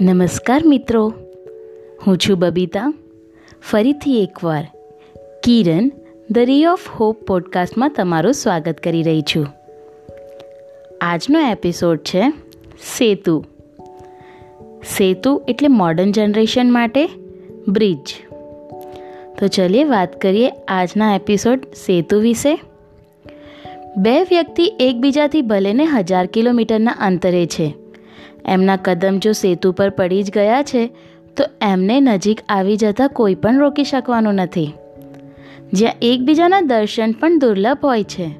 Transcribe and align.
નમસ્કાર 0.00 0.62
મિત્રો. 0.64 1.12
હું 2.06 2.18
છું 2.18 2.38
બબીતા. 2.38 2.94
ફરીથી 3.70 4.22
એકવાર 4.22 4.66
Kiran, 5.44 5.90
the 6.30 6.38
ray 6.38 6.66
of 6.66 6.88
hope 6.88 7.16
પોડકાસ્ટમાં 7.24 7.90
તમારું 7.90 8.32
સ્વાગત 8.32 8.76
કરી 8.78 9.02
રહી 9.02 9.22
છું. 9.22 9.46
આજનો 11.00 11.40
એપિસોડ 11.40 11.98
છે 11.98 12.30
સેતુ. 12.98 13.44
સેતુ 14.96 15.42
એટલે 15.48 15.68
મોડર્ન 15.68 16.12
જનરેશન 16.12 16.72
માટે 16.72 17.08
બ્રિજ 17.68 18.14
તો 19.38 19.46
ચલીએ 19.46 19.84
વાત 19.84 20.22
કરીએ 20.22 20.50
આજના 20.68 21.14
એપિસોડ 21.14 21.60
સેતુ 21.60 22.20
વિશે. 22.20 22.60
બે 23.96 24.22
વ્યક્તિ 24.22 24.72
એકબીજાથી 24.80 25.42
ભલેને 25.42 25.84
હજાર 25.84 26.26
કિલોમીટરના 26.26 26.90
અંતરે 26.90 27.46
છે. 27.46 27.74
એમના 28.48 28.76
કદમ 28.76 29.18
જો 29.18 29.32
સેતુ 29.32 29.72
પર 29.72 29.90
પડી 29.90 30.22
જ 30.22 30.30
ગયા 30.30 30.62
છે, 30.62 30.86
તો 31.36 31.44
એમને 31.62 32.00
નજીક 32.00 32.40
આવી 32.48 32.76
જતાં 32.76 33.08
કોઈ 33.08 33.34
પણ 33.34 33.58
રોકી 33.58 33.84
શકવાનું 33.84 34.34
નથી. 34.34 34.72
જ્યાં 35.72 35.94
એકબીજાના 36.02 36.60
દર્શન 36.60 37.12
પણ 37.12 37.38
દુર્લભ 37.38 37.78
હોય 37.84 38.04
છે. 38.04 38.30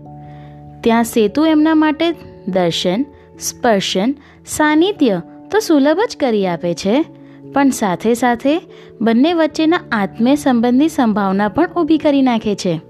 ત્યાં 0.81 1.05
સેતુ 1.05 1.47
એમના 1.47 1.75
માટે 1.75 2.11
દર્શન, 2.49 3.07
સ્પર્શન, 3.41 4.15
સાનિધ્ય 4.47 5.23
તો 5.51 5.59
સુલભ 5.59 6.01
જ 6.13 6.17
કરી 6.17 6.47
આપે 6.47 6.75
છે, 6.75 7.05
પણ 7.53 7.71
સાથે 7.71 8.15
સાથે 8.15 8.61
બંને 9.01 9.33
વચ્ચેના 9.33 9.81
આત્મીય 9.93 10.35
સંબંધની 10.35 10.89
સંભાવના 10.89 11.49
પણ 11.49 11.67
ઊભી 11.67 11.99
કરી 11.99 12.23
નાખે 12.23 12.55
છે. 12.55 12.81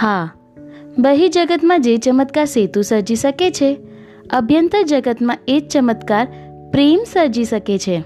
હા 0.00 0.32
બહી 0.98 1.28
જગતમાં 1.28 1.82
જે 1.82 1.96
ચમત્કાર 1.96 2.44
સેતુ 2.44 2.82
સર્જી 2.82 3.16
શકે 3.16 3.50
છે 3.50 3.78
અભ્યંતર 4.30 4.82
જગતમાં 4.82 5.38
એ 5.48 5.60
જ 5.60 5.68
ચમત્કાર 5.68 6.26
પ્રેમ 6.72 6.98
સર્જી 7.12 7.44
શકે 7.44 7.78
છે. 7.78 8.02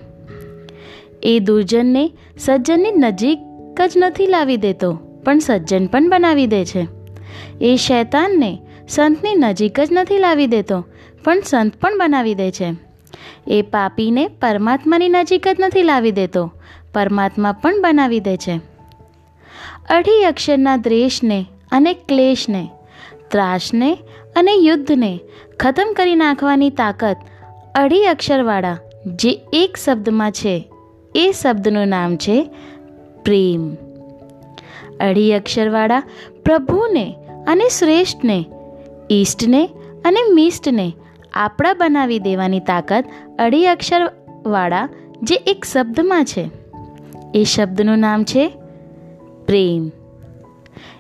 એ 1.23 1.39
દુર્જનને 1.39 2.13
સજ્જનની 2.39 2.91
નજીક 2.91 3.39
જ 3.87 3.93
નથી 3.97 4.27
લાવી 4.27 4.57
દેતો, 4.57 4.93
પણ 5.25 5.39
સજ્જન 5.39 5.87
પણ 5.87 6.09
બનાવી 6.09 6.47
દે 6.47 6.65
છે. 6.65 6.87
એ 7.61 7.77
શૈતાનને 7.77 8.59
સંતની 8.89 9.35
નજીક 9.35 9.81
જ 9.81 9.89
નથી 9.93 10.19
લાવી 10.19 10.47
દેતો, 10.47 10.85
પણ 11.25 11.41
સંત 11.41 11.77
પણ 11.77 11.99
બનાવી 11.99 12.35
દે 12.35 12.51
છે. 12.51 12.75
એ 13.49 13.63
પાપીને 13.63 14.29
પરમાત્માની 14.29 15.09
નજીક 15.09 15.49
જ 15.49 15.57
નથી 15.61 15.83
લાવી 15.83 16.11
દેતો, 16.11 16.53
પરમાત્મા 16.95 17.53
પણ 17.53 17.83
બનાવી 17.83 18.21
દે 18.21 18.37
છે. 18.37 18.61
અઢી 19.91 20.25
અક્ષરના 20.25 20.77
દ્રેશને 20.77 21.47
અને 21.73 21.95
ક્લેશને 21.95 22.69
ત્રાસને 23.31 23.93
અને 24.37 24.55
યુદ્ધને 24.55 25.21
ખતમ 25.61 25.93
કરી 25.97 26.15
નાખવાની 26.15 26.71
તાકાત 26.71 27.17
અઢી 27.75 28.05
અક્ષરવાળા 28.05 28.79
જે 29.07 29.41
એક 29.53 29.77
શબ્દમાં 29.77 30.33
છે, 30.33 30.71
એ 31.15 31.33
શબ્દનું 31.43 31.89
નામ 31.89 32.17
છે 32.17 32.51
પ્રેમ. 33.25 33.75
અઢી 35.01 35.33
અક્ષરવાળા 35.33 36.03
પ્રભુને 36.45 37.15
અને 37.49 37.69
શ્રેષ્ઠને, 37.79 38.45
ઈષ્ટને 39.11 39.67
અને 40.05 40.33
મિષ્ટને 40.33 40.93
આપણા 41.35 41.75
બનાવી 41.75 42.19
દેવાની 42.19 42.61
તાકાત 42.61 43.05
અઢી 43.39 43.67
અક્ષરવાળા 43.67 44.89
જે 45.23 45.35
એક 45.35 45.65
શબ્દમાં 45.65 46.25
છે, 46.25 46.51
એ 47.35 47.45
શબ્દનું 47.45 47.99
નામ 47.99 48.25
છે 48.25 48.49
પ્રેમ. 49.47 49.91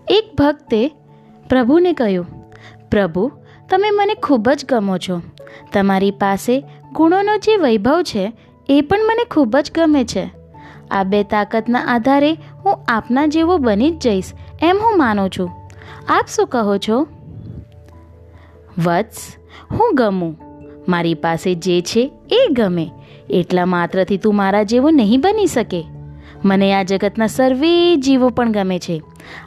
એક 0.08 0.36
ભક્તે 0.36 0.90
પ્રભુને 1.50 1.92
કહ્યું, 1.92 2.26
પ્રભુ, 2.90 3.32
તમે 3.70 3.90
મને 3.90 4.14
ખૂબ 4.14 4.50
જ 4.50 4.64
ગમો 4.68 4.98
છો. 4.98 5.20
તમારી 5.72 6.10
પાસે 6.10 6.64
ગુણોનો 6.92 7.36
જે 7.36 7.56
વૈભવ 7.56 8.02
છે, 8.02 8.32
એ 8.68 8.80
પણ 8.80 8.98
મને 9.08 9.24
ખૂબ 9.24 9.56
જ 9.56 9.70
ગમે 9.74 10.04
છે. 10.04 10.30
આ 10.90 11.02
બે 11.02 11.22
તાકાતના 11.22 11.78
આધારે 11.78 12.32
હું 12.32 12.78
આપના 12.88 13.26
જેવો 13.26 13.58
બની 13.58 13.90
જ 13.90 13.98
જઈશ 13.98 14.32
એમ 14.62 14.76
હું 14.82 14.98
માનું 14.98 15.30
છું. 15.30 15.50
આપ 16.08 16.26
શું 16.36 16.46
કહો 16.46 16.76
છો? 16.76 17.06
વત્સ, 18.84 19.36
હું 19.72 19.94
ગમું. 19.94 20.38
મારી 20.88 21.14
પાસે 21.14 21.54
જે 21.54 21.80
છે, 21.80 22.12
એ 22.30 22.46
ગમે. 22.52 22.90
એટલા 23.30 23.66
માત્રથી 23.66 24.18
તું 24.18 24.36
મારા 24.36 24.62
જેવો 24.62 24.90
નહીં 24.90 25.20
બની 25.20 25.46
શકે. 25.46 25.84
મને 26.44 26.74
આ 26.74 26.82
જગતના 26.82 27.26
સર્વે 27.26 27.96
જીવો 27.96 28.28
પણ 28.28 28.52
ગમે 28.52 28.78
છે. 28.78 29.02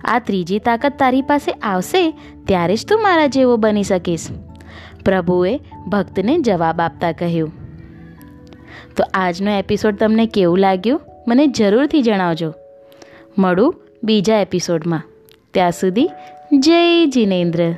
આ 0.06 0.20
ત્રીજી 0.20 0.60
તાકાત 0.60 1.00
તારી 1.00 1.22
પાસે 1.22 1.52
આવશે, 1.52 2.12
ત્યારે 2.48 2.76
જ 2.76 2.88
તું 2.88 3.04
મારા 3.04 3.28
જેવો 3.28 3.58
બની 3.58 3.84
શકીશ. 3.84 4.28
પ્રભુએ 5.06 5.60
ભક્તને 5.88 6.40
જવાબ 6.40 6.82
આપતા 6.82 7.12
કહ્યું. 7.12 7.52
તો 8.98 9.04
આજનો 9.14 9.52
એપિસોડ 9.52 9.96
તમને 9.96 10.26
કેવું 10.26 10.58
લાગ્યું? 10.58 11.02
મને 11.28 11.48
જરૂરથી 11.48 12.02
જણાવજો. 12.02 12.54
મળું 13.38 13.76
બીજા 14.04 14.40
એપિસોડમાં. 14.40 15.04
ત્યાં 15.54 15.72
સુધી 15.72 16.10
જય 16.54 17.06
જિનેન્દ્ર. 17.06 17.76